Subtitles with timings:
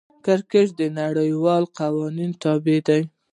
[0.25, 3.01] کرکټ د نړۍوالو قوانینو تابع دئ.